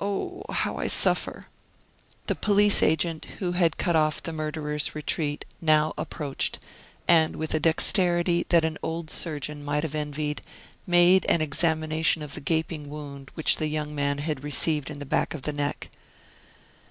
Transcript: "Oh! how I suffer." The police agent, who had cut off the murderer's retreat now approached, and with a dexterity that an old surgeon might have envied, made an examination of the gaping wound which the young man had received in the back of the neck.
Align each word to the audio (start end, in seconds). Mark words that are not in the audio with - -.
"Oh! 0.00 0.42
how 0.50 0.76
I 0.76 0.86
suffer." 0.86 1.46
The 2.26 2.34
police 2.34 2.82
agent, 2.82 3.24
who 3.38 3.52
had 3.52 3.78
cut 3.78 3.96
off 3.96 4.22
the 4.22 4.30
murderer's 4.30 4.94
retreat 4.94 5.46
now 5.62 5.94
approached, 5.96 6.58
and 7.08 7.36
with 7.36 7.54
a 7.54 7.58
dexterity 7.58 8.44
that 8.50 8.66
an 8.66 8.76
old 8.82 9.08
surgeon 9.08 9.64
might 9.64 9.82
have 9.82 9.94
envied, 9.94 10.42
made 10.86 11.24
an 11.24 11.40
examination 11.40 12.20
of 12.20 12.34
the 12.34 12.42
gaping 12.42 12.90
wound 12.90 13.30
which 13.32 13.56
the 13.56 13.68
young 13.68 13.94
man 13.94 14.18
had 14.18 14.44
received 14.44 14.90
in 14.90 14.98
the 14.98 15.06
back 15.06 15.32
of 15.32 15.40
the 15.40 15.54
neck. 15.54 15.88